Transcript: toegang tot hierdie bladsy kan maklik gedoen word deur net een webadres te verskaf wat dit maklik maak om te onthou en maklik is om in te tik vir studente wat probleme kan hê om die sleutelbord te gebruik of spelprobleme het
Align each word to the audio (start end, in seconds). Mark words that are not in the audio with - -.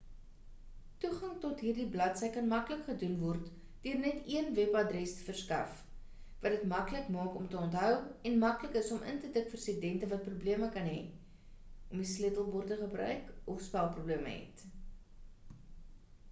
toegang 1.01 1.33
tot 1.41 1.59
hierdie 1.65 1.83
bladsy 1.95 2.29
kan 2.37 2.47
maklik 2.53 2.79
gedoen 2.87 3.11
word 3.23 3.51
deur 3.83 3.99
net 4.05 4.31
een 4.37 4.47
webadres 4.61 5.13
te 5.17 5.27
verskaf 5.27 5.75
wat 6.45 6.55
dit 6.57 6.65
maklik 6.73 7.11
maak 7.17 7.37
om 7.43 7.51
te 7.53 7.59
onthou 7.61 7.91
en 8.31 8.41
maklik 8.47 8.79
is 8.83 8.89
om 8.97 9.05
in 9.13 9.21
te 9.27 9.31
tik 9.37 9.53
vir 9.55 9.63
studente 9.67 10.11
wat 10.17 10.25
probleme 10.33 10.71
kan 10.79 10.89
hê 10.95 10.99
om 11.05 12.05
die 12.05 12.11
sleutelbord 12.15 12.73
te 12.77 12.81
gebruik 12.83 13.31
of 13.57 13.65
spelprobleme 13.71 14.37
het 14.43 14.69